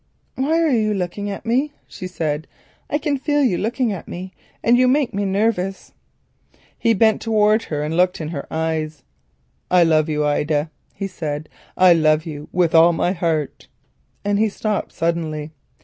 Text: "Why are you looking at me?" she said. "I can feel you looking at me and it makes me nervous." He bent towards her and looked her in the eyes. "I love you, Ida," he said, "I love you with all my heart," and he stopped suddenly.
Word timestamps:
"Why 0.33 0.59
are 0.63 0.69
you 0.71 0.95
looking 0.95 1.29
at 1.29 1.45
me?" 1.45 1.73
she 1.87 2.07
said. 2.07 2.47
"I 2.89 2.97
can 2.97 3.19
feel 3.19 3.43
you 3.43 3.59
looking 3.59 3.91
at 3.93 4.07
me 4.07 4.33
and 4.63 4.75
it 4.79 4.87
makes 4.87 5.13
me 5.13 5.25
nervous." 5.25 5.93
He 6.79 6.95
bent 6.95 7.21
towards 7.21 7.65
her 7.65 7.83
and 7.83 7.95
looked 7.95 8.17
her 8.17 8.23
in 8.25 8.31
the 8.33 8.47
eyes. 8.51 9.03
"I 9.69 9.83
love 9.83 10.09
you, 10.09 10.25
Ida," 10.25 10.71
he 10.95 11.05
said, 11.05 11.49
"I 11.77 11.93
love 11.93 12.25
you 12.25 12.49
with 12.51 12.73
all 12.73 12.93
my 12.93 13.11
heart," 13.11 13.67
and 14.25 14.39
he 14.39 14.49
stopped 14.49 14.91
suddenly. 14.91 15.51